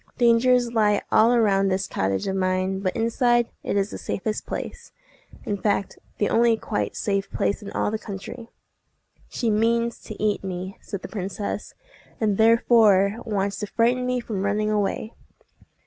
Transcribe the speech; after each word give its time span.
Dangers 0.17 0.73
lie 0.73 1.03
all 1.11 1.31
around 1.31 1.67
this 1.67 1.85
cottage 1.85 2.25
of 2.25 2.35
mine; 2.35 2.79
but 2.79 2.95
inside, 2.95 3.49
it 3.61 3.77
is 3.77 3.91
the 3.91 3.99
safest 3.99 4.47
place—in 4.47 5.57
fact 5.61 5.99
the 6.17 6.27
only 6.27 6.57
quite 6.57 6.95
safe 6.95 7.29
place 7.29 7.61
in 7.61 7.69
all 7.73 7.91
the 7.91 7.99
country." 7.99 8.49
"She 9.29 9.51
means 9.51 9.99
to 10.01 10.19
eat 10.19 10.43
me," 10.43 10.75
said 10.81 11.03
the 11.03 11.07
princess, 11.07 11.75
"and 12.19 12.39
therefore 12.39 13.17
wants 13.25 13.59
to 13.59 13.67
frighten 13.67 14.07
me 14.07 14.19
from 14.19 14.41
running 14.41 14.71
away." 14.71 15.13